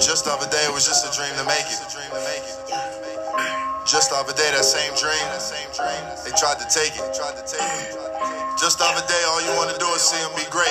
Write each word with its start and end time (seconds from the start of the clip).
Just 0.00 0.24
the 0.24 0.32
other 0.32 0.46
day, 0.50 0.62
it 0.62 0.72
was 0.72 0.86
just 0.86 1.02
a 1.02 1.10
dream 1.10 1.34
to 1.34 1.44
make 1.44 1.66
it. 1.66 1.78
Just 3.86 4.10
the 4.10 4.16
other 4.16 4.32
day, 4.32 4.50
that 4.54 4.64
same 4.64 4.94
dream, 4.94 5.26
they 6.24 6.30
tried 6.38 6.58
to 6.62 6.66
take 6.70 6.94
it. 6.94 7.02
Just 8.60 8.78
the 8.78 8.86
other 8.86 9.02
day, 9.06 9.22
all 9.26 9.42
you 9.42 9.50
want 9.58 9.70
to 9.70 9.78
do 9.78 9.86
is 9.94 10.02
see 10.02 10.18
them 10.22 10.30
be 10.38 10.46
great. 10.50 10.70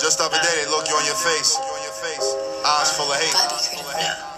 Just 0.00 0.18
the 0.18 0.24
other 0.24 0.40
day, 0.40 0.54
they 0.64 0.70
look 0.70 0.88
you 0.88 0.96
on 0.96 1.04
your 1.04 1.18
face, 1.18 1.56
eyes 2.64 2.96
full 2.96 3.10
of 3.12 3.18
hate. 3.20 4.33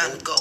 Tango. 0.00 0.39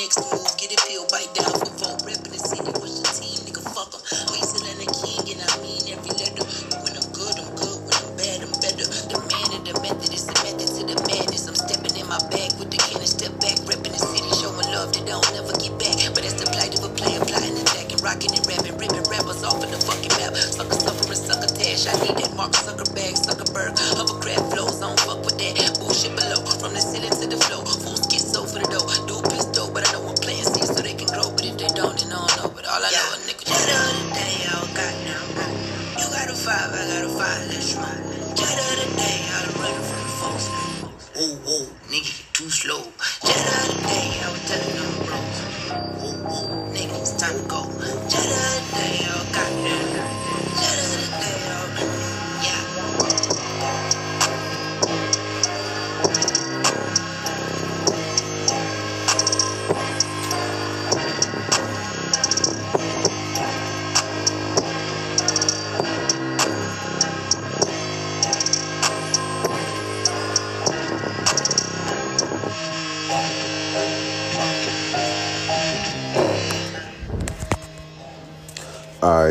next 0.00 0.32
move. 0.32 0.39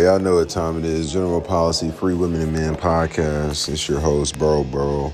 y'all 0.10 0.18
know 0.18 0.38
what 0.38 0.50
time 0.50 0.76
it 0.76 0.86
is. 0.86 1.14
General 1.14 1.40
Policy 1.40 1.92
Free 1.92 2.16
Women 2.16 2.42
and 2.42 2.52
Men 2.52 2.76
podcast. 2.76 3.70
It's 3.70 3.88
your 3.88 4.00
host, 4.00 4.40
Bro 4.40 4.64
Bro. 4.64 5.14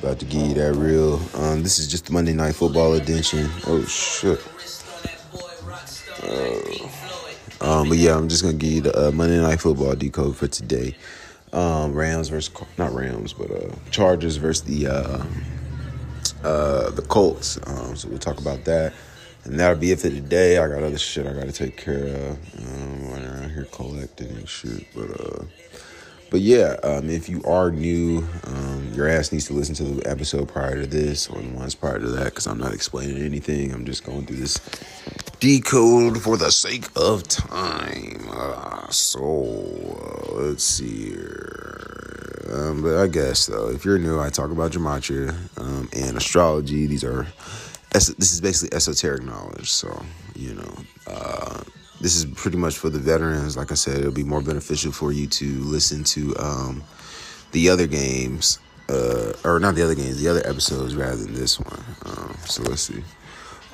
About 0.00 0.18
to 0.18 0.24
give 0.24 0.46
you 0.46 0.54
that 0.54 0.72
real. 0.76 1.20
Um, 1.34 1.62
this 1.62 1.78
is 1.78 1.88
just 1.88 2.06
the 2.06 2.12
Monday 2.14 2.32
Night 2.32 2.54
Football 2.54 2.94
edition. 2.94 3.50
Oh, 3.66 3.84
shit. 3.84 4.42
Uh, 6.22 6.56
um, 7.60 7.90
but 7.90 7.98
yeah, 7.98 8.16
I'm 8.16 8.30
just 8.30 8.42
going 8.42 8.58
to 8.58 8.66
give 8.66 8.72
you 8.72 8.80
the 8.80 9.08
uh, 9.08 9.10
Monday 9.10 9.38
Night 9.38 9.60
Football 9.60 9.94
decode 9.94 10.38
for 10.38 10.48
today. 10.48 10.96
Um, 11.52 11.92
Rams 11.92 12.30
versus, 12.30 12.50
not 12.78 12.94
Rams, 12.94 13.34
but 13.34 13.50
uh, 13.50 13.74
Chargers 13.90 14.36
versus 14.36 14.64
the, 14.64 14.86
uh, 14.86 15.24
uh, 16.42 16.88
the 16.92 17.02
Colts. 17.02 17.58
Um, 17.66 17.94
so 17.94 18.08
we'll 18.08 18.16
talk 18.16 18.40
about 18.40 18.64
that. 18.64 18.94
And 19.44 19.60
that'll 19.60 19.78
be 19.78 19.92
it 19.92 20.00
for 20.00 20.08
today. 20.08 20.58
I 20.58 20.68
got 20.68 20.82
other 20.82 20.98
shit 20.98 21.26
I 21.26 21.32
gotta 21.32 21.52
take 21.52 21.76
care 21.76 22.06
of. 22.06 22.38
I'm 22.58 23.10
running 23.10 23.28
around 23.28 23.50
here 23.50 23.66
collecting 23.70 24.28
and 24.28 24.48
shit. 24.48 24.86
But 24.94 25.20
uh 25.20 25.44
but 26.34 26.40
yeah, 26.40 26.78
um, 26.82 27.10
if 27.10 27.28
you 27.28 27.44
are 27.44 27.70
new, 27.70 28.26
um, 28.48 28.90
your 28.92 29.08
ass 29.08 29.30
needs 29.30 29.46
to 29.46 29.52
listen 29.52 29.76
to 29.76 29.84
the 29.84 30.10
episode 30.10 30.48
prior 30.48 30.74
to 30.74 30.84
this 30.84 31.28
or 31.28 31.40
the 31.40 31.48
ones 31.50 31.76
prior 31.76 32.00
to 32.00 32.08
that 32.08 32.24
because 32.24 32.48
I'm 32.48 32.58
not 32.58 32.74
explaining 32.74 33.22
anything. 33.22 33.72
I'm 33.72 33.84
just 33.84 34.02
going 34.02 34.26
through 34.26 34.38
this 34.38 34.58
decode 35.38 36.20
for 36.20 36.36
the 36.36 36.50
sake 36.50 36.88
of 36.96 37.28
time. 37.28 38.26
Uh, 38.32 38.88
so 38.88 39.20
uh, 39.22 40.40
let's 40.40 40.64
see 40.64 41.10
here. 41.10 42.50
Um, 42.52 42.82
but 42.82 42.96
I 42.96 43.06
guess 43.06 43.46
though, 43.46 43.70
if 43.70 43.84
you're 43.84 44.00
new, 44.00 44.18
I 44.18 44.28
talk 44.28 44.50
about 44.50 44.72
gematria 44.72 45.36
um, 45.56 45.88
and 45.92 46.16
astrology. 46.16 46.86
These 46.86 47.04
are 47.04 47.28
this 47.94 48.32
is 48.32 48.40
basically 48.40 48.76
esoteric 48.76 49.22
knowledge. 49.22 49.70
So, 49.70 50.04
you 50.34 50.54
know, 50.54 50.76
uh, 51.06 51.62
this 52.00 52.16
is 52.16 52.24
pretty 52.26 52.56
much 52.56 52.76
for 52.76 52.90
the 52.90 52.98
veterans. 52.98 53.56
Like 53.56 53.70
I 53.70 53.74
said, 53.74 53.98
it'll 53.98 54.12
be 54.12 54.24
more 54.24 54.42
beneficial 54.42 54.92
for 54.92 55.12
you 55.12 55.26
to 55.28 55.46
listen 55.60 56.04
to 56.04 56.34
um, 56.38 56.82
the 57.52 57.70
other 57.70 57.86
games, 57.86 58.58
uh, 58.88 59.32
or 59.44 59.60
not 59.60 59.76
the 59.76 59.82
other 59.82 59.94
games, 59.94 60.20
the 60.20 60.28
other 60.28 60.42
episodes 60.44 60.96
rather 60.96 61.16
than 61.16 61.34
this 61.34 61.58
one. 61.60 61.84
Um, 62.04 62.36
so 62.46 62.62
let's 62.64 62.82
see. 62.82 63.02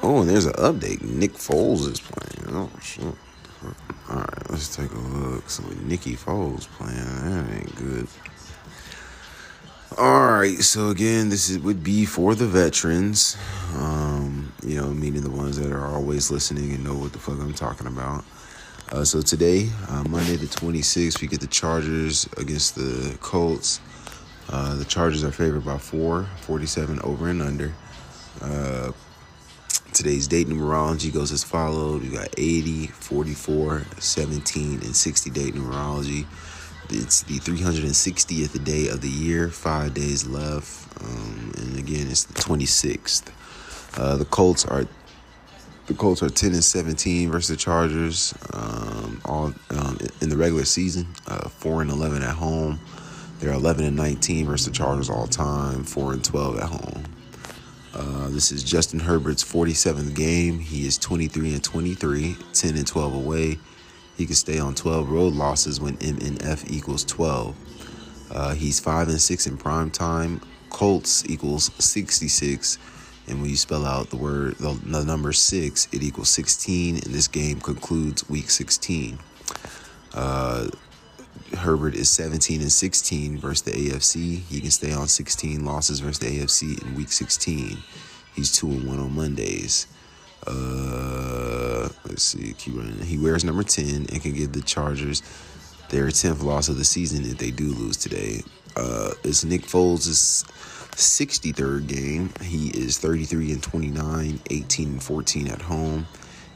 Oh, 0.03 0.21
and 0.21 0.31
there's 0.31 0.47
an 0.47 0.55
update. 0.55 1.03
Nick 1.03 1.33
Foles 1.33 1.91
is 1.91 2.01
playing. 2.01 2.57
Oh, 2.57 2.71
shit. 2.81 3.05
All 4.09 4.17
right, 4.17 4.51
let's 4.51 4.75
take 4.75 4.91
a 4.91 4.99
look. 4.99 5.49
So 5.51 5.63
Nicky 5.85 6.17
Foles 6.17 6.67
playing. 6.69 6.97
That 6.97 7.55
ain't 7.55 7.77
good. 7.77 8.09
All 9.99 10.31
right, 10.31 10.59
so 10.59 10.89
again, 10.89 11.29
this 11.31 11.51
is, 11.51 11.59
would 11.59 11.83
be 11.83 12.05
for 12.05 12.35
the 12.35 12.47
veterans. 12.47 13.37
Um, 13.75 14.10
you 14.63 14.81
know, 14.81 14.89
meaning 14.89 15.23
the 15.23 15.31
ones 15.31 15.59
that 15.59 15.73
are 15.73 15.87
always 15.87 16.31
listening 16.31 16.73
and 16.73 16.85
know 16.85 16.95
what 16.95 17.13
the 17.13 17.19
fuck 17.19 17.39
I'm 17.41 17.55
talking 17.55 17.87
about. 17.87 18.25
Uh, 18.93 19.05
so 19.05 19.23
today, 19.23 19.69
uh, 19.89 20.05
Monday 20.09 20.37
the 20.37 20.47
26th, 20.47 21.21
we 21.21 21.29
get 21.29 21.41
the 21.41 21.47
Chargers 21.47 22.29
against 22.37 22.75
the 22.75 23.17
Colts. 23.21 23.81
Uh, 24.49 24.75
the 24.75 24.85
Chargers 24.85 25.23
are 25.23 25.31
favored 25.31 25.65
by 25.65 25.79
four, 25.79 26.27
47 26.43 27.01
over 27.03 27.29
and 27.29 27.41
under. 27.41 27.73
Uh, 28.43 28.91
today's 29.93 30.27
date 30.27 30.49
numerology 30.49 31.13
goes 31.13 31.31
as 31.31 31.45
follows. 31.45 32.03
You 32.03 32.11
got 32.11 32.29
80, 32.37 32.89
44, 32.89 33.83
17, 33.99 34.73
and 34.83 34.97
60 34.97 35.31
date 35.31 35.55
numerology. 35.55 36.27
It's 36.89 37.23
the 37.23 37.39
360th 37.39 38.65
day 38.65 38.89
of 38.89 39.01
the 39.01 39.09
year, 39.09 39.49
five 39.49 39.95
days 39.95 40.27
left. 40.27 41.01
Um, 41.01 41.53
and 41.57 41.79
again, 41.79 42.09
it's 42.11 42.25
the 42.25 42.35
26th. 42.35 43.31
Uh, 43.97 44.17
the 44.17 44.25
Colts 44.27 44.65
are 44.65 44.87
the 45.87 45.95
Colts 45.95 46.23
are 46.23 46.31
10 46.31 46.53
and 46.53 46.63
17 46.63 47.31
versus 47.31 47.49
the 47.49 47.57
Chargers. 47.57 48.33
Um, 48.53 49.21
all 49.25 49.53
um, 49.71 49.99
in 50.21 50.29
the 50.29 50.37
regular 50.37 50.65
season, 50.65 51.09
uh, 51.27 51.49
4 51.49 51.83
and 51.83 51.91
11 51.91 52.23
at 52.23 52.37
home. 52.37 52.79
They're 53.41 53.53
11 53.53 53.85
and 53.85 53.97
19 53.97 54.47
versus 54.47 54.67
the 54.67 54.73
Chargers 54.73 55.11
all 55.11 55.27
time. 55.27 55.83
4 55.83 56.13
and 56.13 56.25
12 56.25 56.59
at 56.59 56.63
home. 56.65 57.05
Uh, 57.93 58.29
this 58.29 58.53
is 58.53 58.63
Justin 58.63 59.01
Herbert's 59.01 59.43
47th 59.43 60.15
game. 60.15 60.61
He 60.61 60.87
is 60.87 60.97
23 60.97 61.55
and 61.55 61.65
23, 61.65 62.37
10 62.53 62.77
and 62.77 62.87
12 62.87 63.15
away. 63.15 63.59
He 64.17 64.27
can 64.27 64.37
stay 64.37 64.61
on 64.61 64.77
12 64.77 65.11
road 65.11 65.35
losses 65.35 65.81
when 65.81 65.97
MNF 65.97 66.71
equals 66.71 67.05
12. 67.05 67.57
Uh, 68.31 68.55
he's 68.55 68.79
5 68.79 69.09
and 69.09 69.21
6 69.21 69.47
in 69.49 69.57
prime 69.57 69.91
time. 69.91 70.41
Colts 70.69 71.29
equals 71.29 71.73
66 71.85 72.79
and 73.31 73.41
when 73.41 73.51
you 73.51 73.57
spell 73.57 73.87
out 73.87 74.11
the 74.11 74.17
word, 74.17 74.57
the, 74.57 74.73
the 74.85 75.05
number 75.05 75.33
six, 75.33 75.87
it 75.93 76.03
equals 76.03 76.29
16. 76.31 76.97
And 76.97 77.05
this 77.05 77.29
game 77.29 77.61
concludes 77.61 78.29
week 78.29 78.51
16. 78.51 79.19
Uh, 80.13 80.69
Herbert 81.57 81.95
is 81.95 82.11
17 82.11 82.61
and 82.61 82.73
16 82.73 83.39
versus 83.39 83.63
the 83.63 83.71
AFC. 83.71 84.41
He 84.41 84.61
can 84.61 84.71
stay 84.71 84.93
on 84.93 85.07
16 85.07 85.65
losses 85.65 86.01
versus 86.01 86.19
the 86.19 86.27
AFC 86.27 86.83
in 86.83 86.97
week 86.97 87.13
16. 87.13 87.79
He's 88.35 88.53
2 88.53 88.67
and 88.67 88.89
1 88.89 88.99
on 88.99 89.15
Mondays. 89.15 89.87
Uh, 90.47 91.89
let's 92.05 92.25
see, 92.25 92.55
keep 92.55 92.77
running. 92.77 92.99
He 92.99 93.17
wears 93.17 93.45
number 93.45 93.63
10 93.63 94.07
and 94.11 94.23
can 94.23 94.33
give 94.33 94.53
the 94.53 94.63
Chargers 94.63 95.23
their 95.89 96.07
10th 96.07 96.43
loss 96.43 96.69
of 96.69 96.79
the 96.79 96.85
season 96.85 97.25
if 97.25 97.39
they 97.39 97.51
do 97.51 97.69
lose 97.75 97.97
today. 97.97 98.43
Uh, 98.77 99.13
it's 99.23 99.45
Nick 99.45 99.63
Foles' 99.63 100.45
63rd 100.93 101.87
game. 101.87 102.31
He 102.43 102.69
is 102.69 102.99
33 102.99 103.53
and 103.53 103.63
29, 103.63 104.41
18 104.51 104.89
and 104.89 105.03
14 105.03 105.49
at 105.49 105.63
home. 105.63 106.07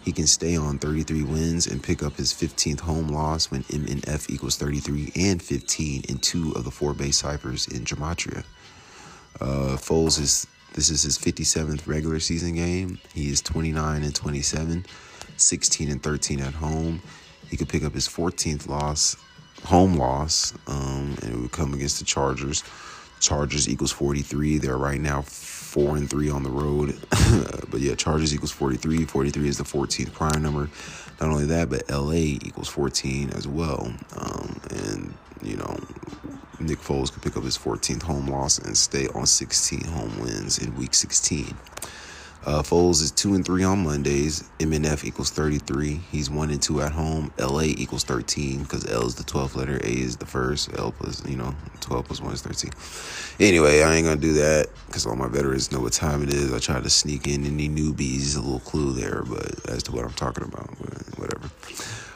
He 0.04 0.12
can 0.12 0.26
stay 0.26 0.56
on 0.56 0.78
33 0.78 1.22
wins 1.22 1.66
and 1.66 1.82
pick 1.82 2.02
up 2.02 2.16
his 2.16 2.32
15th 2.32 2.80
home 2.80 3.08
loss 3.08 3.50
when 3.50 3.62
MNF 3.64 4.28
equals 4.28 4.56
33 4.56 5.12
and 5.16 5.42
15 5.42 6.02
in 6.08 6.18
two 6.18 6.52
of 6.52 6.64
the 6.64 6.70
four 6.70 6.92
base 6.92 7.18
ciphers 7.18 7.66
in 7.68 7.84
Gematria. 7.84 8.44
Uh, 9.40 9.76
Foles 9.76 10.20
is 10.20 10.46
this 10.74 10.90
is 10.90 11.02
his 11.02 11.16
57th 11.16 11.86
regular 11.86 12.18
season 12.18 12.54
game. 12.56 12.98
He 13.14 13.30
is 13.30 13.40
29 13.40 14.02
and 14.02 14.14
27, 14.14 14.84
16 15.36 15.90
and 15.90 16.02
13 16.02 16.40
at 16.40 16.52
home. 16.52 17.00
He 17.48 17.56
could 17.56 17.68
pick 17.68 17.84
up 17.84 17.94
his 17.94 18.08
14th 18.08 18.66
loss, 18.66 19.16
home 19.64 19.94
loss, 19.94 20.52
um, 20.66 21.16
and 21.22 21.32
it 21.32 21.38
would 21.38 21.52
come 21.52 21.74
against 21.74 22.00
the 22.00 22.04
Chargers. 22.04 22.64
Chargers 23.20 23.68
equals 23.68 23.92
43. 23.92 24.58
They're 24.58 24.76
right 24.76 25.00
now 25.00 25.22
four 25.22 25.96
and 25.96 26.08
three 26.08 26.30
on 26.30 26.42
the 26.42 26.50
road. 26.50 26.98
but 27.70 27.80
yeah, 27.80 27.94
Chargers 27.94 28.34
equals 28.34 28.52
43. 28.52 29.04
43 29.04 29.48
is 29.48 29.58
the 29.58 29.64
14th 29.64 30.12
prime 30.12 30.42
number. 30.42 30.70
Not 31.20 31.30
only 31.30 31.46
that, 31.46 31.70
but 31.70 31.88
LA 31.90 32.12
equals 32.12 32.68
14 32.68 33.30
as 33.30 33.48
well. 33.48 33.92
Um, 34.16 34.60
and, 34.70 35.14
you 35.42 35.56
know, 35.56 35.78
Nick 36.60 36.78
Foles 36.78 37.12
could 37.12 37.22
pick 37.22 37.36
up 37.36 37.44
his 37.44 37.58
14th 37.58 38.02
home 38.02 38.26
loss 38.28 38.58
and 38.58 38.76
stay 38.76 39.08
on 39.08 39.26
16 39.26 39.84
home 39.84 40.18
wins 40.20 40.58
in 40.58 40.74
week 40.76 40.94
16. 40.94 41.56
Uh, 42.46 42.62
Foles 42.62 43.00
is 43.00 43.10
two 43.10 43.34
and 43.34 43.44
three 43.44 43.64
on 43.64 43.84
Mondays. 43.84 44.50
MNF 44.58 45.04
equals 45.04 45.30
33. 45.30 45.94
He's 46.12 46.28
one 46.28 46.50
and 46.50 46.60
two 46.60 46.82
at 46.82 46.92
home. 46.92 47.32
LA 47.38 47.62
equals 47.62 48.04
13 48.04 48.64
because 48.64 48.90
L 48.90 49.06
is 49.06 49.14
the 49.14 49.24
12th 49.24 49.56
letter. 49.56 49.76
A 49.76 49.88
is 49.88 50.18
the 50.18 50.26
first. 50.26 50.70
L 50.76 50.92
plus, 50.92 51.26
you 51.26 51.36
know, 51.36 51.54
12 51.80 52.04
plus 52.04 52.20
1 52.20 52.32
is 52.34 52.42
13. 52.42 52.70
Anyway, 53.40 53.82
I 53.82 53.94
ain't 53.94 54.06
to 54.06 54.16
do 54.16 54.34
that 54.34 54.68
because 54.86 55.06
all 55.06 55.16
my 55.16 55.28
veterans 55.28 55.72
know 55.72 55.80
what 55.80 55.94
time 55.94 56.22
it 56.22 56.28
is. 56.28 56.52
I 56.52 56.58
try 56.58 56.80
to 56.80 56.90
sneak 56.90 57.26
in 57.26 57.46
any 57.46 57.68
newbies, 57.68 58.36
a 58.36 58.40
little 58.40 58.60
clue 58.60 58.92
there, 58.92 59.22
but 59.22 59.70
as 59.70 59.82
to 59.84 59.92
what 59.92 60.04
I'm 60.04 60.12
talking 60.12 60.44
about, 60.44 60.68
whatever. 61.18 61.50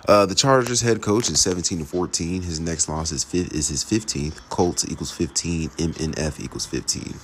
Uh, 0.07 0.27
the 0.27 0.35
Chargers 0.35 0.81
head 0.83 1.01
coach 1.03 1.31
is 1.31 1.41
17 1.41 1.79
and 1.79 1.89
14. 1.89 2.43
His 2.43 2.61
next 2.61 2.89
loss 2.89 3.13
is, 3.13 3.27
is 3.35 3.69
his 3.69 3.85
15th. 3.85 4.41
Colts 4.51 4.87
equals 4.91 5.11
15. 5.11 5.71
MNF 5.71 6.41
equals 6.41 6.67
15. 6.67 7.15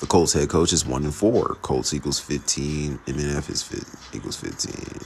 The 0.00 0.06
Colts 0.06 0.32
head 0.32 0.48
coach 0.48 0.72
is 0.72 0.86
one 0.86 1.04
and 1.04 1.14
four. 1.14 1.56
Colts 1.60 1.92
equals 1.92 2.18
fifteen. 2.18 2.98
MNF 3.06 3.50
is 3.50 3.62
fit, 3.62 3.84
equals 4.16 4.36
fifteen. 4.36 4.98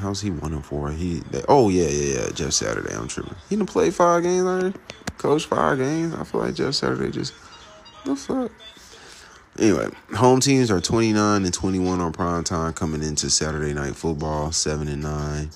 How's 0.00 0.20
he 0.20 0.30
one 0.30 0.52
and 0.52 0.64
four? 0.64 0.90
He 0.90 1.20
they, 1.30 1.42
oh 1.48 1.68
yeah 1.68 1.86
yeah 1.86 2.20
yeah. 2.20 2.30
Jeff 2.32 2.52
Saturday. 2.52 2.92
I'm 2.92 3.06
tripping. 3.06 3.36
He 3.48 3.56
didn't 3.56 3.70
play 3.70 3.90
five 3.90 4.24
games 4.24 4.44
already. 4.44 4.76
Coach 5.18 5.46
five 5.46 5.78
games. 5.78 6.14
I 6.14 6.24
feel 6.24 6.40
like 6.40 6.54
Jeff 6.54 6.74
Saturday 6.74 7.12
just 7.12 7.32
the 8.04 8.16
fuck. 8.16 8.50
Anyway, 9.56 9.88
home 10.16 10.40
teams 10.40 10.70
are 10.70 10.80
29 10.80 11.44
and 11.44 11.54
21 11.54 12.00
on 12.00 12.12
prime 12.12 12.42
time 12.42 12.72
coming 12.72 13.02
into 13.02 13.28
Saturday 13.28 13.74
night 13.74 13.94
football, 13.94 14.52
7 14.52 14.88
and 14.88 15.02
9 15.02 15.50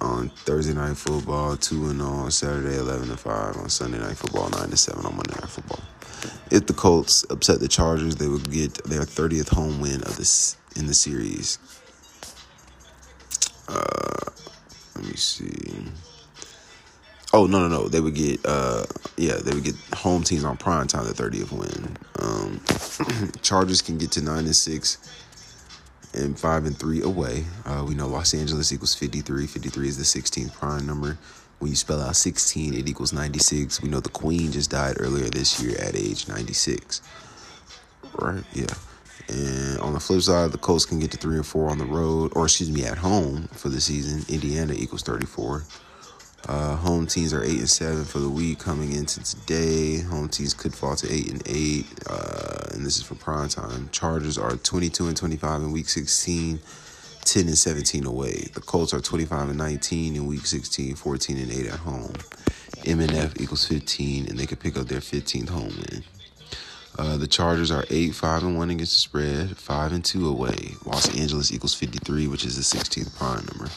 on 0.00 0.28
Thursday 0.30 0.74
night 0.74 0.96
football, 0.96 1.56
2 1.56 1.90
and 1.90 2.00
0 2.00 2.10
on 2.10 2.30
Saturday, 2.30 2.76
11 2.76 3.10
and 3.10 3.18
5 3.18 3.56
on 3.56 3.68
Sunday 3.68 3.98
night 3.98 4.16
football, 4.16 4.48
9 4.50 4.70
to 4.70 4.76
7 4.76 5.04
on 5.04 5.16
Monday 5.16 5.34
night 5.34 5.48
football. 5.48 5.80
If 6.50 6.66
the 6.66 6.72
Colts 6.72 7.24
upset 7.30 7.60
the 7.60 7.68
Chargers, 7.68 8.16
they 8.16 8.28
would 8.28 8.50
get 8.50 8.74
their 8.84 9.02
30th 9.02 9.50
home 9.50 9.80
win 9.80 10.02
of 10.02 10.16
this 10.16 10.56
in 10.76 10.86
the 10.86 10.94
series. 10.94 11.58
Uh, 13.68 14.30
let 14.96 15.04
me 15.04 15.14
see. 15.14 15.84
Oh 17.34 17.46
no 17.46 17.60
no 17.60 17.68
no! 17.68 17.88
They 17.88 18.00
would 18.00 18.14
get 18.14 18.40
uh 18.46 18.86
yeah 19.18 19.36
they 19.36 19.54
would 19.54 19.62
get 19.62 19.74
home 19.94 20.22
teams 20.22 20.44
on 20.44 20.56
prime 20.56 20.86
time 20.86 21.04
the 21.04 21.12
30th 21.12 21.52
win. 21.52 21.96
Um, 22.18 23.30
Chargers 23.42 23.82
can 23.82 23.98
get 23.98 24.12
to 24.12 24.22
nine 24.22 24.46
and 24.46 24.56
six 24.56 24.96
and 26.14 26.38
five 26.38 26.64
and 26.64 26.78
three 26.78 27.02
away. 27.02 27.44
Uh, 27.64 27.84
we 27.86 27.94
know 27.94 28.06
Los 28.06 28.34
Angeles 28.34 28.72
equals 28.72 28.94
53. 28.94 29.46
53 29.46 29.88
is 29.88 29.96
the 29.98 30.20
16th 30.20 30.52
prime 30.54 30.86
number. 30.86 31.18
When 31.58 31.70
you 31.70 31.76
spell 31.76 32.00
out 32.00 32.16
16, 32.16 32.74
it 32.74 32.88
equals 32.88 33.12
96. 33.12 33.82
We 33.82 33.88
know 33.88 34.00
the 34.00 34.08
Queen 34.08 34.52
just 34.52 34.70
died 34.70 34.96
earlier 35.00 35.28
this 35.28 35.60
year 35.62 35.76
at 35.78 35.96
age 35.96 36.28
96. 36.28 37.02
Right? 38.18 38.44
Yeah. 38.52 38.66
And 39.28 39.78
on 39.80 39.92
the 39.92 40.00
flip 40.00 40.22
side, 40.22 40.52
the 40.52 40.58
Colts 40.58 40.86
can 40.86 41.00
get 41.00 41.10
to 41.10 41.18
three 41.18 41.36
and 41.36 41.46
four 41.46 41.68
on 41.68 41.78
the 41.78 41.84
road, 41.84 42.32
or 42.34 42.44
excuse 42.44 42.70
me, 42.70 42.84
at 42.84 42.98
home 42.98 43.48
for 43.52 43.68
the 43.68 43.80
season. 43.80 44.24
Indiana 44.32 44.72
equals 44.74 45.02
34. 45.02 45.64
Uh, 46.46 46.76
home 46.76 47.06
teams 47.06 47.34
are 47.34 47.42
eight 47.42 47.58
and 47.58 47.68
seven 47.68 48.04
for 48.04 48.20
the 48.20 48.28
week 48.28 48.58
coming 48.58 48.92
into 48.92 49.22
today. 49.22 50.00
Home 50.00 50.28
teams 50.28 50.54
could 50.54 50.74
fall 50.74 50.96
to 50.96 51.12
eight 51.12 51.30
and 51.30 51.42
eight, 51.46 51.86
uh, 52.08 52.68
and 52.72 52.86
this 52.86 52.96
is 52.96 53.02
for 53.02 53.16
prime 53.16 53.48
time. 53.48 53.88
Chargers 53.92 54.38
are 54.38 54.56
22 54.56 55.08
and 55.08 55.16
25 55.16 55.62
in 55.62 55.72
week 55.72 55.88
16. 55.88 56.60
10 57.24 57.46
and 57.46 57.58
17 57.58 58.06
away. 58.06 58.48
The 58.54 58.62
Colts 58.62 58.94
are 58.94 59.00
25 59.00 59.50
and 59.50 59.58
19 59.58 60.16
in 60.16 60.26
week 60.26 60.46
16, 60.46 60.94
14 60.94 61.36
and 61.36 61.50
8 61.50 61.66
at 61.66 61.74
home. 61.80 62.14
MNF 62.84 63.38
equals 63.38 63.66
15, 63.66 64.28
and 64.30 64.38
they 64.38 64.46
could 64.46 64.60
pick 64.60 64.78
up 64.78 64.86
their 64.86 65.00
15th 65.00 65.50
home 65.50 65.74
win. 65.76 66.04
Uh, 66.98 67.18
the 67.18 67.26
Chargers 67.26 67.70
are 67.70 67.84
8 67.90 68.14
5 68.14 68.44
and 68.44 68.56
1 68.56 68.70
against 68.70 68.94
the 68.94 68.98
spread, 69.00 69.56
5 69.58 69.92
and 69.92 70.04
2 70.04 70.26
away. 70.26 70.74
Los 70.86 71.14
Angeles 71.18 71.52
equals 71.52 71.74
53, 71.74 72.28
which 72.28 72.46
is 72.46 72.56
the 72.56 72.78
16th 72.78 73.14
prime 73.18 73.44
number. 73.52 73.70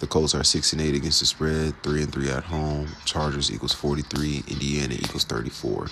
The 0.00 0.06
Colts 0.06 0.34
are 0.34 0.44
6 0.44 0.72
and 0.74 0.82
8 0.82 0.94
against 0.94 1.20
the 1.20 1.26
spread, 1.26 1.82
3 1.82 2.02
and 2.04 2.12
3 2.12 2.30
at 2.30 2.44
home. 2.44 2.86
Chargers 3.04 3.50
equals 3.50 3.74
43, 3.74 4.44
Indiana 4.46 4.94
equals 4.94 5.24
34. 5.24 5.88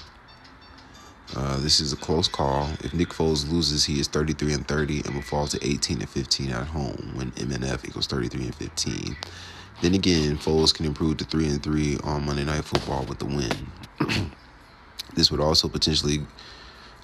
Uh, 1.35 1.59
this 1.59 1.81
is 1.81 1.93
a 1.93 1.97
close 1.97 2.29
call. 2.29 2.69
If 2.85 2.95
Nick 2.95 3.09
Foles 3.09 3.51
loses, 3.51 3.85
he 3.85 3.99
is 3.99 4.07
33 4.07 4.53
and 4.53 4.69
30 4.69 5.03
and 5.07 5.15
will 5.15 5.23
fall 5.23 5.49
to 5.49 5.59
18 5.67 6.01
and 6.01 6.09
15 6.09 6.51
at 6.51 6.69
home 6.69 7.13
when 7.15 7.33
MNF 7.33 7.85
equals 7.85 8.07
33 8.07 8.45
and 8.45 8.55
15. 8.55 9.17
Then 9.83 9.95
again, 9.95 10.39
Foles 10.39 10.73
can 10.73 10.87
improve 10.87 11.17
to 11.17 11.25
3 11.25 11.47
and 11.49 11.63
3 11.63 11.99
on 12.05 12.27
Monday 12.27 12.45
Night 12.45 12.65
Football 12.65 13.05
with 13.07 13.19
the 13.19 13.27
win. 13.27 14.31
this 15.15 15.33
would 15.33 15.41
also 15.41 15.69
potentially, 15.69 16.21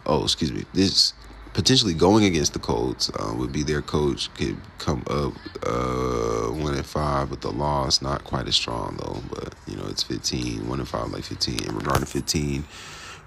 oh, 0.06 0.22
excuse 0.22 0.52
me, 0.52 0.64
this 0.72 1.14
potentially 1.52 1.94
going 1.94 2.24
against 2.24 2.52
the 2.52 2.58
Colts 2.58 3.10
uh, 3.10 3.34
would 3.36 3.52
be 3.52 3.62
their 3.62 3.82
coach 3.82 4.32
could 4.34 4.56
come 4.78 5.02
up 5.08 5.34
uh, 5.66 6.48
one 6.52 6.74
and 6.74 6.86
five 6.86 7.30
with 7.30 7.40
the 7.40 7.52
loss, 7.52 8.02
not 8.02 8.24
quite 8.24 8.48
as 8.48 8.56
strong 8.56 8.98
though, 9.02 9.22
but 9.30 9.54
you 9.66 9.76
know 9.76 9.86
it's 9.88 10.02
15, 10.02 10.68
one 10.68 10.80
and 10.80 10.88
five 10.88 11.10
like 11.10 11.24
15. 11.24 11.68
And 11.68 11.76
regarding 11.76 12.06
15 12.06 12.64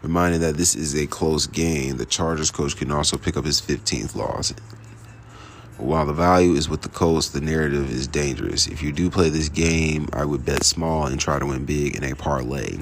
reminding 0.05 0.41
that 0.41 0.55
this 0.55 0.75
is 0.75 0.95
a 0.95 1.07
close 1.07 1.47
game. 1.47 1.97
The 1.97 2.05
Chargers 2.05 2.51
coach 2.51 2.77
can 2.77 2.91
also 2.91 3.17
pick 3.17 3.35
up 3.35 3.43
his 3.43 3.59
15th 3.59 4.15
loss. 4.15 4.53
While 5.77 6.05
the 6.05 6.13
value 6.13 6.53
is 6.53 6.69
with 6.69 6.83
the 6.83 6.89
Colts, 6.89 7.29
the 7.29 7.41
narrative 7.41 7.91
is 7.91 8.07
dangerous. 8.07 8.67
If 8.67 8.83
you 8.83 8.91
do 8.91 9.09
play 9.09 9.29
this 9.29 9.49
game, 9.49 10.07
I 10.13 10.23
would 10.23 10.45
bet 10.45 10.63
small 10.63 11.07
and 11.07 11.19
try 11.19 11.39
to 11.39 11.45
win 11.45 11.65
big 11.65 11.95
in 11.95 12.03
a 12.03 12.13
parlay. 12.15 12.77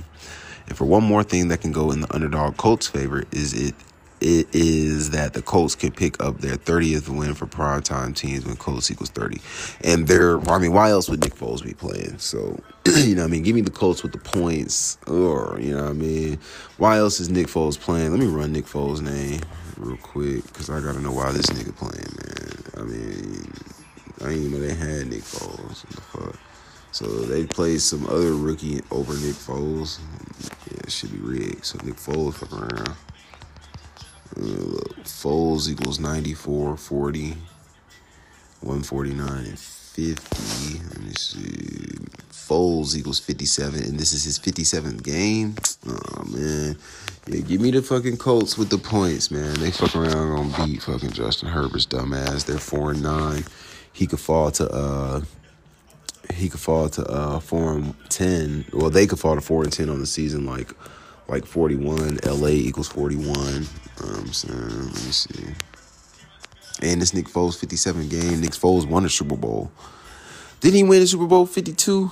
And 0.67 0.77
for 0.77 0.85
one 0.85 1.03
more 1.03 1.23
thing 1.23 1.47
that 1.47 1.61
can 1.61 1.71
go 1.71 1.91
in 1.91 2.01
the 2.01 2.13
underdog 2.13 2.57
Colts' 2.57 2.87
favor 2.87 3.23
is 3.31 3.53
it 3.53 3.73
it 4.23 4.47
is 4.53 5.09
that 5.09 5.33
the 5.33 5.41
Colts 5.41 5.75
can 5.75 5.91
pick 5.91 6.23
up 6.23 6.39
their 6.39 6.55
30th 6.55 7.09
win 7.09 7.33
for 7.33 7.45
primetime 7.45 8.15
teams 8.15 8.45
when 8.45 8.55
Colts 8.55 8.89
equals 8.89 9.09
30. 9.09 9.41
And 9.83 10.07
they're, 10.07 10.39
I 10.49 10.59
mean, 10.59 10.71
why 10.71 10.91
else 10.91 11.09
would 11.09 11.21
Nick 11.21 11.35
Foles 11.35 11.61
be 11.61 11.73
playing? 11.73 12.17
So, 12.19 12.57
you 12.85 13.15
know 13.15 13.25
I 13.25 13.27
mean? 13.27 13.43
Give 13.43 13.53
me 13.53 13.61
the 13.61 13.69
Colts 13.69 14.01
with 14.01 14.13
the 14.13 14.19
points. 14.19 14.97
Or, 15.07 15.59
you 15.59 15.75
know 15.75 15.87
I 15.87 15.93
mean? 15.93 16.39
Why 16.77 16.97
else 16.97 17.19
is 17.19 17.29
Nick 17.29 17.47
Foles 17.47 17.77
playing? 17.77 18.11
Let 18.11 18.19
me 18.21 18.27
run 18.27 18.53
Nick 18.53 18.65
Foles' 18.65 19.01
name 19.01 19.41
real 19.77 19.97
quick 19.97 20.45
because 20.45 20.69
I 20.69 20.79
got 20.79 20.93
to 20.93 21.01
know 21.01 21.11
why 21.11 21.31
this 21.33 21.47
nigga 21.47 21.75
playing, 21.75 22.07
man. 22.23 22.63
I 22.77 22.89
mean, 22.89 23.53
I 24.21 24.29
didn't 24.29 24.45
even 24.45 24.51
know 24.53 24.59
they 24.65 24.73
had 24.73 25.07
Nick 25.07 25.23
Foles. 25.23 25.83
What 25.83 25.95
the 25.95 26.01
fuck? 26.01 26.39
So 26.93 27.05
they 27.05 27.45
played 27.45 27.81
some 27.81 28.07
other 28.07 28.33
rookie 28.35 28.79
over 28.89 29.13
Nick 29.15 29.35
Foles. 29.35 29.99
Yeah, 30.71 30.79
it 30.85 30.91
should 30.91 31.11
be 31.11 31.17
rigged. 31.17 31.65
So 31.65 31.77
Nick 31.83 31.95
Foles 31.95 32.35
fucking 32.35 32.59
around. 32.59 32.95
Foles 34.35 35.69
equals 35.69 35.99
94, 35.99 36.77
40, 36.77 37.29
149, 38.61 39.45
and 39.45 39.59
50. 39.59 40.79
Let 40.89 41.01
me 41.01 41.13
see. 41.13 41.97
Foles 42.31 42.95
equals 42.95 43.19
57, 43.19 43.83
and 43.83 43.99
this 43.99 44.11
is 44.13 44.23
his 44.23 44.39
57th 44.39 45.03
game. 45.03 45.55
Oh, 45.87 46.23
man. 46.25 46.77
Yeah, 47.27 47.41
give 47.41 47.61
me 47.61 47.71
the 47.71 47.81
fucking 47.81 48.17
Colts 48.17 48.57
with 48.57 48.69
the 48.69 48.77
points, 48.77 49.31
man. 49.31 49.53
They 49.55 49.71
fuck 49.71 49.95
around 49.95 50.51
gonna 50.51 50.65
beat 50.65 50.81
fucking 50.81 51.11
Justin 51.11 51.49
Herbert's 51.49 51.85
dumbass. 51.85 52.45
They're 52.45 52.57
4 52.57 52.91
and 52.91 53.03
9. 53.03 53.45
He 53.93 54.07
could 54.07 54.19
fall 54.19 54.51
to, 54.51 54.69
uh, 54.69 55.21
he 56.33 56.49
could 56.49 56.59
fall 56.59 56.89
to 56.89 57.03
uh 57.05 57.39
four 57.39 57.73
and 57.73 57.93
ten. 58.09 58.65
Well, 58.73 58.89
they 58.89 59.07
could 59.07 59.19
fall 59.19 59.35
to 59.35 59.41
four 59.41 59.63
and 59.63 59.71
ten 59.71 59.89
on 59.89 59.99
the 59.99 60.07
season, 60.07 60.45
like 60.45 60.73
like 61.27 61.45
forty 61.45 61.75
one. 61.75 62.19
LA 62.25 62.49
equals 62.49 62.87
forty 62.87 63.15
one. 63.15 63.67
Um, 64.01 64.31
so 64.33 64.47
let 64.51 64.93
me 64.93 65.11
see. 65.11 65.53
And 66.81 67.01
this 67.01 67.13
Nick 67.13 67.27
Foles 67.27 67.57
57 67.57 68.09
game. 68.09 68.41
Nick 68.41 68.51
Foles 68.51 68.87
won 68.87 69.03
the 69.03 69.09
Super 69.09 69.37
Bowl. 69.37 69.71
Didn't 70.59 70.75
he 70.75 70.83
win 70.83 70.99
the 70.99 71.07
Super 71.07 71.27
Bowl 71.27 71.45
52? 71.45 72.11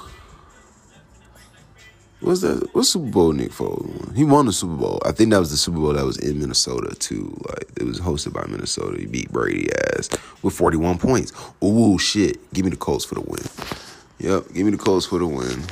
What's 2.22 2.41
that? 2.41 2.70
What 2.74 2.84
Super 2.84 3.10
Bowl 3.10 3.34
Nick 3.34 3.51
Foles 3.51 3.84
won? 3.84 4.15
He 4.15 4.24
won 4.24 4.46
the 4.46 4.53
Super 4.53 4.75
Bowl. 4.75 5.01
I 5.03 5.12
think 5.12 5.32
that 5.32 5.39
was 5.39 5.50
the 5.50 5.58
Super 5.58 5.80
Bowl 5.80 5.94
that 5.94 6.06
was 6.06 6.18
in 6.18 6.39
Minnesota 6.39 6.96
too. 6.96 7.36
Like 7.50 7.70
it 7.77 7.84
was 7.84 8.00
hosted 8.00 8.32
by 8.32 8.46
Minnesota. 8.46 9.00
He 9.00 9.08
beat 9.08 9.32
Brady 9.32 9.70
ass 9.74 10.10
with 10.44 10.53
41 10.53 11.00
points. 11.00 11.34
Ooh 11.63 11.98
shit. 11.98 12.53
Give 12.53 12.63
me 12.63 12.72
the 12.72 12.77
Colts 12.77 13.03
for 13.03 13.15
the 13.15 13.22
win. 13.22 13.41
Yep, 14.20 14.53
give 14.53 14.65
me 14.65 14.72
the 14.72 14.77
Colts 14.77 15.08
for 15.08 15.18
the 15.18 15.25
win. 15.25 15.63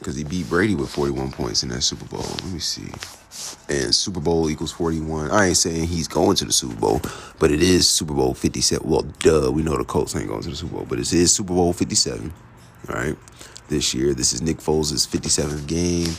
Because 0.00 0.16
he 0.16 0.24
beat 0.24 0.48
Brady 0.48 0.74
with 0.74 0.90
41 0.90 1.30
points 1.30 1.62
in 1.62 1.68
that 1.68 1.82
Super 1.82 2.06
Bowl. 2.06 2.22
Let 2.22 2.46
me 2.46 2.58
see 2.58 2.90
and 3.68 3.94
Super 3.94 4.20
Bowl 4.20 4.50
equals 4.50 4.72
41. 4.72 5.30
I 5.30 5.48
ain't 5.48 5.56
saying 5.56 5.86
he's 5.86 6.08
going 6.08 6.36
to 6.36 6.44
the 6.44 6.52
Super 6.52 6.74
Bowl, 6.74 7.00
but 7.38 7.50
it 7.50 7.62
is 7.62 7.88
Super 7.88 8.14
Bowl 8.14 8.34
57. 8.34 8.88
Well, 8.88 9.02
duh, 9.20 9.50
we 9.50 9.62
know 9.62 9.76
the 9.76 9.84
Colts 9.84 10.16
ain't 10.16 10.28
going 10.28 10.42
to 10.42 10.50
the 10.50 10.56
Super 10.56 10.76
Bowl, 10.76 10.86
but 10.88 10.98
it 10.98 11.12
is 11.12 11.32
Super 11.32 11.54
Bowl 11.54 11.72
57. 11.72 12.32
All 12.88 12.94
right, 12.94 13.16
this 13.68 13.94
year. 13.94 14.14
This 14.14 14.32
is 14.32 14.42
Nick 14.42 14.58
Foles' 14.58 15.06
57th 15.06 15.66
game, 15.68 16.12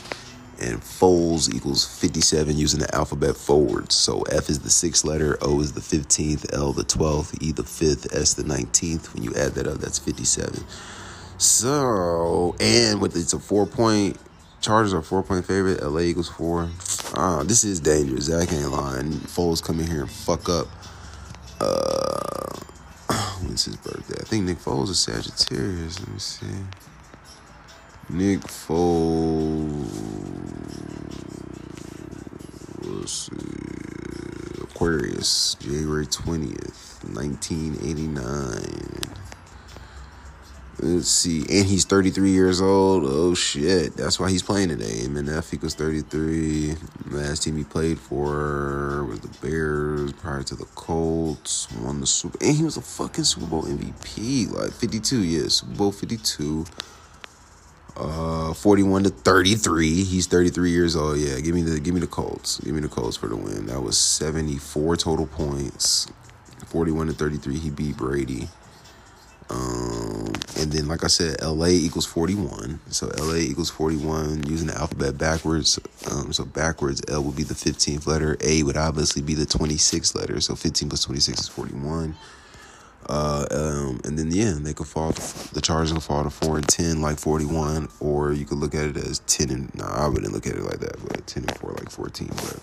and 0.60 0.80
Foles 0.80 1.52
equals 1.54 1.86
57 2.00 2.56
using 2.56 2.80
the 2.80 2.94
alphabet 2.94 3.36
forwards. 3.36 3.94
So 3.94 4.22
F 4.22 4.48
is 4.48 4.60
the 4.60 4.70
sixth 4.70 5.04
letter, 5.04 5.36
O 5.42 5.60
is 5.60 5.72
the 5.72 5.80
15th, 5.80 6.54
L 6.54 6.72
the 6.72 6.84
12th, 6.84 7.42
E 7.42 7.52
the 7.52 7.62
5th, 7.62 8.14
S 8.16 8.34
the 8.34 8.44
19th. 8.44 9.12
When 9.12 9.22
you 9.22 9.34
add 9.34 9.52
that 9.52 9.66
up, 9.66 9.78
that's 9.78 9.98
57. 9.98 10.64
So, 11.42 12.54
and 12.60 13.00
with 13.00 13.16
it's 13.16 13.32
a 13.32 13.38
four 13.40 13.66
point 13.66 14.16
Chargers 14.62 14.94
are 14.94 15.02
four 15.02 15.24
point 15.24 15.44
favorite. 15.44 15.82
LA 15.82 16.02
equals 16.02 16.28
four. 16.28 16.68
Uh, 17.14 17.42
this 17.42 17.64
is 17.64 17.80
dangerous. 17.80 18.26
Zach 18.26 18.52
ain't 18.52 18.70
lying. 18.70 19.10
Foles 19.10 19.60
come 19.60 19.80
in 19.80 19.88
here 19.88 20.02
and 20.02 20.10
fuck 20.10 20.48
up. 20.48 20.68
Uh, 21.60 22.56
when's 23.42 23.64
his 23.64 23.74
birthday? 23.74 24.20
I 24.20 24.24
think 24.24 24.44
Nick 24.44 24.58
Foles 24.58 24.88
is 24.90 25.00
Sagittarius. 25.00 25.98
Let 25.98 26.08
me 26.10 26.18
see. 26.20 26.46
Nick 28.08 28.38
Foles. 28.42 29.82
Let's 32.82 33.12
see. 33.12 34.62
Aquarius, 34.62 35.56
January 35.58 36.06
20th, 36.06 37.02
1989. 37.16 39.11
Let's 40.82 41.08
see. 41.08 41.42
And 41.42 41.64
he's 41.64 41.84
33 41.84 42.30
years 42.32 42.60
old. 42.60 43.04
Oh, 43.06 43.34
shit. 43.34 43.96
That's 43.96 44.18
why 44.18 44.30
he's 44.30 44.42
playing 44.42 44.70
today. 44.70 45.04
MNF 45.04 45.54
equals 45.54 45.76
33. 45.76 46.74
Last 47.06 47.44
team 47.44 47.56
he 47.56 47.62
played 47.62 48.00
for 48.00 49.04
was 49.04 49.20
the 49.20 49.28
Bears 49.40 50.12
prior 50.14 50.42
to 50.42 50.56
the 50.56 50.64
Colts. 50.74 51.68
Won 51.76 52.00
the 52.00 52.06
Super. 52.08 52.36
And 52.44 52.56
he 52.56 52.64
was 52.64 52.76
a 52.76 52.80
fucking 52.80 53.22
Super 53.22 53.46
Bowl 53.46 53.62
MVP. 53.62 54.50
Like 54.50 54.72
52, 54.72 55.22
yeah. 55.22 55.46
Super 55.46 55.72
Bowl 55.72 55.92
52. 55.92 56.64
Uh, 57.96 58.52
41 58.52 59.04
to 59.04 59.10
33. 59.10 60.02
He's 60.02 60.26
33 60.26 60.70
years 60.72 60.96
old. 60.96 61.18
Yeah, 61.18 61.38
give 61.38 61.54
me 61.54 61.62
the 61.62 61.78
give 61.78 61.94
me 61.94 62.00
the 62.00 62.08
Colts. 62.08 62.58
Give 62.58 62.74
me 62.74 62.80
the 62.80 62.88
Colts 62.88 63.16
for 63.16 63.28
the 63.28 63.36
win. 63.36 63.66
That 63.66 63.82
was 63.82 63.96
74 63.96 64.96
total 64.96 65.28
points. 65.28 66.08
41 66.66 67.06
to 67.08 67.12
33. 67.12 67.58
He 67.58 67.70
beat 67.70 67.96
Brady. 67.96 68.48
Um, 69.50 70.21
and 70.56 70.70
then, 70.72 70.86
like 70.86 71.04
I 71.04 71.08
said, 71.08 71.42
LA 71.42 71.68
equals 71.68 72.06
41. 72.06 72.80
So 72.90 73.10
LA 73.18 73.36
equals 73.36 73.70
41 73.70 74.44
using 74.46 74.68
the 74.68 74.74
alphabet 74.74 75.18
backwards. 75.18 75.78
Um, 76.10 76.32
so 76.32 76.44
backwards, 76.44 77.02
L 77.08 77.22
would 77.24 77.36
be 77.36 77.42
the 77.42 77.54
15th 77.54 78.06
letter. 78.06 78.36
A 78.40 78.62
would 78.62 78.76
obviously 78.76 79.22
be 79.22 79.34
the 79.34 79.46
26th 79.46 80.14
letter. 80.14 80.40
So 80.40 80.54
15 80.54 80.88
plus 80.88 81.04
26 81.04 81.40
is 81.40 81.48
41. 81.48 82.14
Uh, 83.08 83.46
um, 83.50 84.00
and 84.04 84.18
then 84.18 84.30
yeah, 84.30 84.54
they 84.58 84.72
could 84.72 84.86
fall. 84.86 85.12
To, 85.12 85.54
the 85.54 85.60
Chargers 85.60 85.92
could 85.92 86.02
fall 86.02 86.22
to 86.22 86.30
four 86.30 86.56
and 86.56 86.68
ten, 86.68 87.02
like 87.02 87.18
forty 87.18 87.44
one, 87.44 87.88
or 87.98 88.32
you 88.32 88.44
could 88.44 88.58
look 88.58 88.76
at 88.76 88.84
it 88.84 88.96
as 88.96 89.18
ten 89.20 89.50
and. 89.50 89.74
Nah, 89.74 90.04
I 90.04 90.08
wouldn't 90.08 90.32
look 90.32 90.46
at 90.46 90.54
it 90.54 90.62
like 90.62 90.78
that, 90.78 90.96
but 91.08 91.26
ten 91.26 91.42
and 91.42 91.58
four, 91.58 91.72
like 91.72 91.90
fourteen. 91.90 92.28
But 92.28 92.60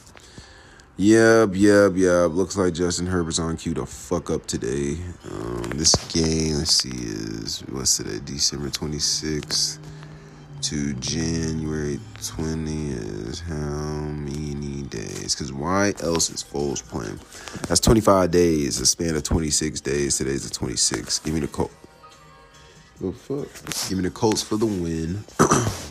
Yep, 1.02 1.52
yep, 1.54 1.94
yep. 1.96 2.32
Looks 2.32 2.58
like 2.58 2.74
Justin 2.74 3.06
Herbert's 3.06 3.40
on 3.40 3.56
cue 3.56 3.74
to 3.76 3.86
fuck 3.86 4.30
up 4.30 4.46
today. 4.48 4.98
Um, 5.32 5.72
this 5.76 5.96
game, 6.12 6.58
let's 6.58 6.72
see, 6.72 6.90
is 6.90 7.64
what's 7.70 7.96
today? 7.96 8.20
December 8.26 8.68
26th 8.68 9.78
to 10.62 10.94
January 10.96 12.02
20 12.22 12.90
is 12.90 13.40
how 13.40 13.54
many 13.56 14.82
days? 14.82 15.34
Because 15.34 15.54
why 15.54 15.94
else 16.04 16.30
is 16.32 16.44
Foles 16.44 16.86
playing? 16.86 17.18
That's 17.70 17.80
25 17.80 18.30
days, 18.30 18.82
a 18.82 18.86
span 18.86 19.16
of 19.16 19.24
26 19.24 19.80
days. 19.80 20.18
Today's 20.18 20.50
the 20.50 20.54
26th. 20.54 21.24
Give 21.24 21.34
me 21.34 21.40
the 21.40 21.48
Colts. 21.48 21.74
The 23.00 23.14
fuck? 23.14 23.88
Give 23.88 24.00
me 24.00 24.04
the 24.04 24.12
Colts 24.12 24.44
for 24.44 24.58
the 24.58 24.66
win. 24.66 25.24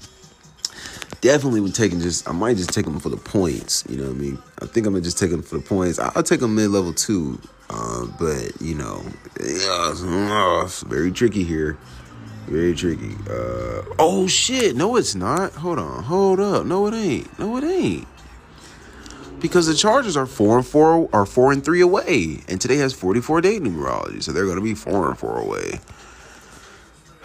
definitely 1.21 1.61
when 1.61 1.73
taking 1.73 2.01
just 2.01 2.29
I 2.29 2.33
might 2.33 2.57
just 2.57 2.71
take 2.71 2.85
them 2.85 3.01
for 3.01 3.09
the 3.09 3.17
points. 3.17 3.85
You 3.89 3.99
know 3.99 4.05
what 4.05 4.17
I 4.17 4.19
mean? 4.19 4.39
I 4.61 4.67
think 4.67 4.87
I'm 4.87 4.93
gonna 4.93 5.05
just 5.05 5.19
take 5.19 5.31
them 5.31 5.43
for 5.43 5.57
the 5.57 5.65
points. 5.65 5.99
I'll 5.99 6.23
take 6.23 6.41
them 6.41 6.55
mid 6.55 6.71
level 6.71 6.93
too, 6.93 7.41
uh, 7.71 8.07
but 8.19 8.61
you 8.61 8.75
know, 8.75 9.03
yeah, 9.41 9.93
it's 9.93 10.83
very 10.83 11.13
tricky 11.13 11.45
here. 11.45 11.79
Very 12.47 12.75
tricky. 12.75 13.15
Uh, 13.29 13.83
oh 13.99 14.27
shit! 14.27 14.75
No, 14.75 14.97
it's 14.97 15.15
not. 15.15 15.53
Hold 15.53 15.79
on. 15.79 16.03
Hold 16.05 16.41
up. 16.41 16.65
No, 16.65 16.87
it 16.87 16.95
ain't. 16.95 17.39
No, 17.39 17.57
it 17.59 17.65
ain't. 17.65 18.09
Because 19.39 19.67
the 19.67 19.75
Chargers 19.75 20.17
are 20.17 20.27
four 20.27 20.57
and 20.57 20.67
four 20.67 21.09
are 21.13 21.27
four 21.27 21.53
and 21.53 21.65
three 21.65 21.81
away, 21.81 22.41
and 22.49 22.61
today 22.61 22.77
has 22.77 22.93
44 22.93 23.41
day 23.43 23.61
numerology, 23.61 24.23
so 24.23 24.33
they're 24.33 24.47
gonna 24.47 24.63
be 24.63 24.75
four 24.75 25.09
and 25.09 25.19
four 25.19 25.39
away. 25.39 25.81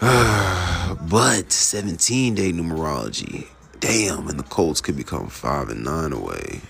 but 0.00 1.50
17 1.50 2.34
day 2.34 2.52
numerology 2.52 3.48
damn, 3.84 4.28
and 4.28 4.38
the 4.38 4.44
Colts 4.44 4.80
could 4.80 4.96
become 4.96 5.28
five 5.28 5.68
and 5.68 5.84
nine 5.84 6.12
away. 6.12 6.60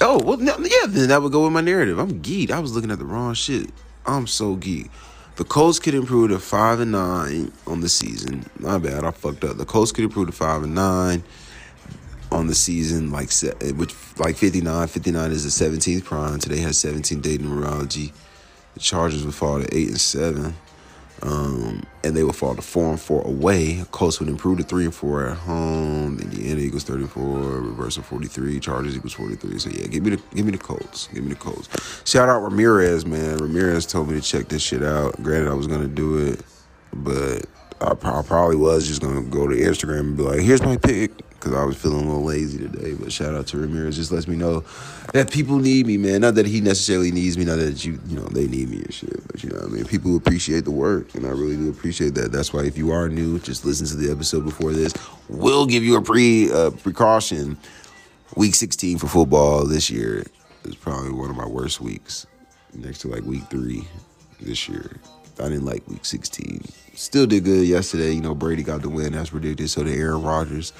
Oh 0.00 0.22
well, 0.22 0.40
yeah. 0.40 0.86
Then 0.86 1.08
that 1.08 1.20
would 1.22 1.32
go 1.32 1.44
with 1.44 1.52
my 1.52 1.60
narrative. 1.60 1.98
I'm 1.98 2.22
geeked. 2.22 2.50
I 2.50 2.60
was 2.60 2.74
looking 2.74 2.90
at 2.90 2.98
the 2.98 3.04
wrong 3.04 3.34
shit. 3.34 3.70
I'm 4.06 4.26
so 4.26 4.56
geeked. 4.56 4.90
The 5.36 5.44
Colts 5.44 5.78
could 5.78 5.94
improve 5.94 6.30
to 6.30 6.38
five 6.38 6.78
and 6.78 6.92
nine 6.92 7.52
on 7.66 7.80
the 7.80 7.88
season. 7.88 8.48
My 8.58 8.78
bad, 8.78 9.04
I 9.04 9.10
fucked 9.10 9.42
up. 9.42 9.56
The 9.56 9.64
Colts 9.64 9.90
could 9.90 10.04
improve 10.04 10.26
to 10.26 10.32
five 10.32 10.62
and 10.62 10.74
nine 10.74 11.24
on 12.30 12.46
the 12.46 12.54
season, 12.54 13.10
like 13.10 13.30
which 13.76 13.94
like 14.18 14.36
59. 14.36 14.86
59 14.86 15.30
is 15.32 15.58
the 15.58 15.64
17th 15.64 16.04
prime. 16.04 16.38
Today 16.38 16.60
has 16.60 16.78
17 16.78 17.20
day 17.20 17.38
numerology. 17.38 18.12
The 18.74 18.80
Chargers 18.80 19.24
would 19.24 19.34
fall 19.34 19.60
to 19.60 19.76
eight 19.76 19.88
and 19.88 20.00
seven. 20.00 20.54
Um, 21.22 21.82
and 22.02 22.16
they 22.16 22.24
would 22.24 22.34
fall 22.34 22.54
to 22.54 22.62
four 22.62 22.88
and 22.90 23.00
four 23.00 23.22
away. 23.26 23.84
Colts 23.90 24.20
would 24.20 24.28
improve 24.28 24.58
to 24.58 24.64
three 24.64 24.84
and 24.84 24.94
four 24.94 25.26
at 25.26 25.36
home. 25.36 26.18
Indiana 26.18 26.60
equals 26.60 26.84
thirty 26.84 27.06
four. 27.06 27.38
Reversal 27.38 28.02
forty 28.04 28.26
three. 28.26 28.58
Chargers 28.58 28.96
equals 28.96 29.12
forty 29.12 29.36
three. 29.36 29.58
So 29.58 29.70
yeah, 29.70 29.86
give 29.86 30.02
me 30.02 30.10
the 30.10 30.22
give 30.34 30.46
me 30.46 30.52
the 30.52 30.58
Colts. 30.58 31.08
Give 31.08 31.22
me 31.22 31.30
the 31.30 31.38
Colts. 31.38 31.68
Shout 32.08 32.28
out 32.28 32.40
Ramirez, 32.40 33.04
man. 33.04 33.36
Ramirez 33.38 33.86
told 33.86 34.08
me 34.08 34.14
to 34.14 34.22
check 34.22 34.48
this 34.48 34.62
shit 34.62 34.82
out. 34.82 35.22
Granted, 35.22 35.50
I 35.50 35.54
was 35.54 35.66
gonna 35.66 35.88
do 35.88 36.18
it, 36.18 36.40
but 36.94 37.44
I, 37.80 37.90
I 37.90 38.22
probably 38.22 38.56
was 38.56 38.88
just 38.88 39.02
gonna 39.02 39.22
go 39.22 39.46
to 39.46 39.54
Instagram 39.54 40.00
and 40.00 40.16
be 40.16 40.22
like, 40.22 40.40
"Here's 40.40 40.62
my 40.62 40.78
pick." 40.78 41.10
Because 41.40 41.54
I 41.54 41.64
was 41.64 41.76
feeling 41.76 42.04
a 42.04 42.08
little 42.08 42.24
lazy 42.24 42.58
today. 42.58 42.92
But 42.92 43.10
shout 43.10 43.34
out 43.34 43.46
to 43.48 43.58
Ramirez, 43.58 43.96
just 43.96 44.12
lets 44.12 44.28
me 44.28 44.36
know 44.36 44.62
that 45.14 45.30
people 45.30 45.58
need 45.58 45.86
me, 45.86 45.96
man. 45.96 46.20
Not 46.20 46.34
that 46.34 46.46
he 46.46 46.60
necessarily 46.60 47.10
needs 47.10 47.38
me, 47.38 47.46
not 47.46 47.56
that 47.56 47.84
you, 47.84 47.98
you 48.08 48.16
know, 48.16 48.26
they 48.26 48.46
need 48.46 48.68
me 48.68 48.78
and 48.78 48.92
shit. 48.92 49.26
But 49.26 49.42
you 49.42 49.50
know, 49.50 49.60
I 49.62 49.66
mean, 49.66 49.84
people 49.86 50.16
appreciate 50.16 50.64
the 50.64 50.70
work, 50.70 51.14
and 51.14 51.26
I 51.26 51.30
really 51.30 51.56
do 51.56 51.70
appreciate 51.70 52.14
that. 52.14 52.30
That's 52.30 52.52
why 52.52 52.64
if 52.64 52.76
you 52.76 52.92
are 52.92 53.08
new, 53.08 53.38
just 53.38 53.64
listen 53.64 53.86
to 53.86 53.96
the 53.96 54.12
episode 54.12 54.44
before 54.44 54.72
this. 54.72 54.92
We'll 55.28 55.66
give 55.66 55.82
you 55.82 55.96
a 55.96 56.02
pre 56.02 56.52
uh, 56.52 56.70
precaution. 56.70 57.56
Week 58.36 58.54
16 58.54 58.98
for 58.98 59.08
football 59.08 59.66
this 59.66 59.90
year 59.90 60.24
is 60.64 60.76
probably 60.76 61.10
one 61.10 61.30
of 61.30 61.36
my 61.36 61.46
worst 61.46 61.80
weeks, 61.80 62.26
next 62.72 62.98
to 63.00 63.08
like 63.08 63.24
week 63.24 63.42
three 63.50 63.88
this 64.40 64.68
year. 64.68 65.00
I 65.40 65.48
didn't 65.48 65.64
like 65.64 65.86
week 65.88 66.04
16. 66.04 66.64
Still 66.94 67.26
did 67.26 67.44
good 67.44 67.66
yesterday. 67.66 68.12
You 68.12 68.20
know, 68.20 68.34
Brady 68.34 68.62
got 68.62 68.82
the 68.82 68.88
win 68.88 69.14
as 69.14 69.30
predicted. 69.30 69.68
So 69.70 69.82
did 69.82 69.98
Aaron 69.98 70.22
Rodgers. 70.22 70.72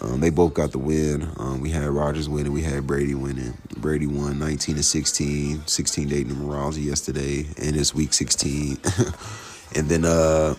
Um, 0.00 0.20
they 0.20 0.30
both 0.30 0.54
got 0.54 0.72
the 0.72 0.78
win. 0.78 1.28
Um, 1.38 1.60
we 1.60 1.70
had 1.70 1.88
Rodgers 1.88 2.28
winning. 2.28 2.52
We 2.52 2.62
had 2.62 2.86
Brady 2.86 3.14
winning. 3.14 3.56
Brady 3.76 4.06
won 4.06 4.38
19 4.38 4.76
to 4.76 4.82
16, 4.82 5.66
16 5.66 6.08
to 6.08 6.16
8 6.16 6.28
numerology 6.28 6.84
yesterday, 6.84 7.46
and 7.56 7.76
it's 7.76 7.94
week 7.94 8.12
16. 8.12 8.78
and 9.74 9.88
then, 9.88 10.04
uh, 10.04 10.54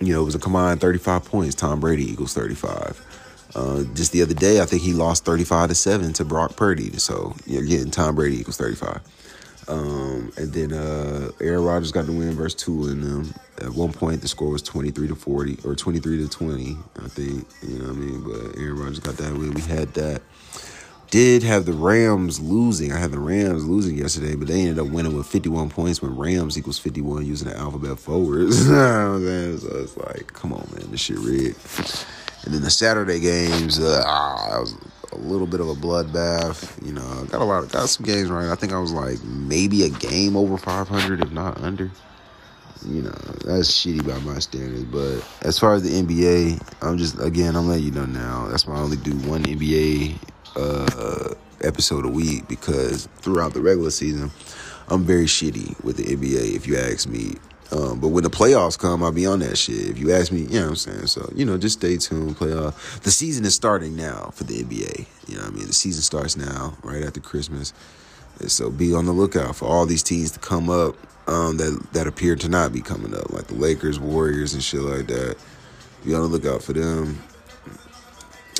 you 0.00 0.12
know, 0.12 0.22
it 0.22 0.24
was 0.24 0.34
a 0.34 0.40
combined 0.40 0.80
35 0.80 1.24
points. 1.24 1.54
Tom 1.54 1.78
Brady 1.78 2.10
equals 2.10 2.34
35. 2.34 3.00
Uh, 3.54 3.84
just 3.94 4.10
the 4.10 4.22
other 4.22 4.34
day, 4.34 4.60
I 4.60 4.64
think 4.64 4.82
he 4.82 4.92
lost 4.92 5.24
35 5.24 5.68
to 5.68 5.74
7 5.76 6.12
to 6.14 6.24
Brock 6.24 6.56
Purdy. 6.56 6.96
So, 6.98 7.36
you're 7.46 7.62
getting 7.64 7.92
Tom 7.92 8.16
Brady 8.16 8.40
equals 8.40 8.56
35. 8.56 9.00
Um, 9.68 10.32
and 10.36 10.52
then 10.52 10.72
uh, 10.72 11.30
Aaron 11.40 11.64
Rodgers 11.64 11.92
got 11.92 12.06
the 12.06 12.12
win 12.12 12.32
versus 12.32 12.54
two 12.54 12.88
in 12.88 13.00
them. 13.00 13.34
At 13.58 13.70
one 13.70 13.92
point, 13.92 14.20
the 14.20 14.28
score 14.28 14.50
was 14.50 14.62
23 14.62 15.08
to 15.08 15.14
40 15.14 15.58
or 15.64 15.74
23 15.74 16.18
to 16.18 16.28
20, 16.28 16.76
I 17.02 17.08
think. 17.08 17.46
You 17.62 17.78
know 17.78 17.84
what 17.86 17.90
I 17.90 17.98
mean? 17.98 18.20
But 18.22 18.60
Aaron 18.60 18.76
Rodgers 18.76 19.00
got 19.00 19.16
that 19.16 19.32
win. 19.32 19.52
We 19.52 19.62
had 19.62 19.94
that. 19.94 20.22
Did 21.10 21.44
have 21.44 21.64
the 21.64 21.72
Rams 21.72 22.40
losing. 22.40 22.92
I 22.92 22.98
had 22.98 23.12
the 23.12 23.20
Rams 23.20 23.64
losing 23.64 23.96
yesterday, 23.96 24.34
but 24.34 24.48
they 24.48 24.62
ended 24.62 24.80
up 24.80 24.88
winning 24.88 25.16
with 25.16 25.28
51 25.28 25.70
points 25.70 26.02
when 26.02 26.16
Rams 26.16 26.58
equals 26.58 26.78
51 26.78 27.24
using 27.24 27.48
the 27.48 27.56
alphabet 27.56 28.00
forwards. 28.00 28.66
so 28.66 29.18
it's 29.20 29.96
like, 29.96 30.32
come 30.32 30.52
on, 30.52 30.66
man, 30.72 30.90
this 30.90 31.00
shit 31.00 31.18
rigged. 31.18 31.56
And 32.44 32.52
then 32.52 32.62
the 32.62 32.70
Saturday 32.70 33.20
games, 33.20 33.78
uh, 33.78 34.02
ah, 34.04 34.60
was 34.60 34.76
a 35.12 35.16
little 35.16 35.46
bit 35.46 35.60
of 35.60 35.68
a 35.68 35.74
bloodbath. 35.74 36.84
You 36.84 36.92
know, 36.92 37.26
got 37.30 37.40
a 37.40 37.44
lot, 37.44 37.64
of, 37.64 37.72
got 37.72 37.88
some 37.88 38.04
games 38.04 38.30
right. 38.30 38.50
I 38.50 38.54
think 38.54 38.72
I 38.72 38.78
was 38.78 38.92
like 38.92 39.22
maybe 39.24 39.84
a 39.84 39.90
game 39.90 40.36
over 40.36 40.56
500, 40.56 41.22
if 41.22 41.30
not 41.32 41.60
under. 41.60 41.90
You 42.86 43.02
know, 43.02 43.14
that's 43.44 43.70
shitty 43.70 44.06
by 44.06 44.18
my 44.20 44.38
standards. 44.38 44.84
But 44.84 45.26
as 45.42 45.58
far 45.58 45.74
as 45.74 45.82
the 45.82 45.90
NBA, 45.90 46.60
I'm 46.82 46.98
just 46.98 47.18
again, 47.20 47.56
I'm 47.56 47.68
letting 47.68 47.84
you 47.84 47.92
know 47.92 48.06
now. 48.06 48.46
That's 48.48 48.66
why 48.66 48.76
I 48.76 48.80
only 48.80 48.98
do 48.98 49.16
one 49.28 49.42
NBA 49.44 50.16
uh, 50.56 51.34
episode 51.62 52.04
a 52.04 52.08
week 52.08 52.46
because 52.48 53.08
throughout 53.16 53.54
the 53.54 53.62
regular 53.62 53.90
season, 53.90 54.30
I'm 54.88 55.04
very 55.04 55.24
shitty 55.24 55.82
with 55.82 55.96
the 55.96 56.04
NBA. 56.04 56.54
If 56.54 56.66
you 56.66 56.76
ask 56.76 57.08
me, 57.08 57.36
um, 57.72 57.98
but 57.98 58.08
when 58.08 58.24
the 58.24 58.30
playoffs 58.30 58.78
come, 58.78 59.02
I'll 59.02 59.12
be 59.12 59.26
on 59.26 59.40
that 59.40 59.56
shit. 59.56 59.88
If 59.88 59.98
you 59.98 60.12
ask 60.12 60.30
me, 60.30 60.42
you 60.42 60.60
know 60.60 60.62
what 60.62 60.68
I'm 60.70 60.76
saying? 60.76 61.06
So, 61.06 61.30
you 61.34 61.44
know, 61.44 61.56
just 61.56 61.78
stay 61.78 61.96
tuned. 61.96 62.36
Playoff. 62.36 63.00
The 63.00 63.10
season 63.10 63.44
is 63.44 63.54
starting 63.54 63.96
now 63.96 64.30
for 64.34 64.44
the 64.44 64.62
NBA. 64.62 65.06
You 65.28 65.36
know 65.36 65.42
what 65.42 65.52
I 65.52 65.56
mean? 65.56 65.66
The 65.66 65.72
season 65.72 66.02
starts 66.02 66.36
now, 66.36 66.76
right 66.82 67.02
after 67.02 67.20
Christmas. 67.20 67.72
And 68.38 68.50
so 68.50 68.70
be 68.70 68.94
on 68.94 69.06
the 69.06 69.12
lookout 69.12 69.56
for 69.56 69.66
all 69.66 69.86
these 69.86 70.02
teams 70.02 70.32
to 70.32 70.40
come 70.40 70.68
up 70.68 70.96
um, 71.26 71.56
that, 71.56 71.86
that 71.92 72.06
appear 72.06 72.36
to 72.36 72.48
not 72.48 72.72
be 72.72 72.80
coming 72.80 73.14
up, 73.14 73.32
like 73.32 73.46
the 73.46 73.54
Lakers, 73.54 73.98
Warriors, 73.98 74.54
and 74.54 74.62
shit 74.62 74.80
like 74.80 75.06
that. 75.06 75.36
Be 76.04 76.14
on 76.14 76.20
the 76.20 76.28
lookout 76.28 76.62
for 76.62 76.74
them. 76.74 77.22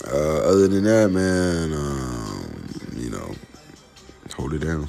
Uh, 0.07 0.39
other 0.43 0.69
than 0.69 0.85
that, 0.85 1.11
man, 1.11 1.73
um, 1.73 3.01
you 3.01 3.11
know, 3.11 3.35
hold 4.35 4.55
it 4.55 4.61
down. 4.61 4.89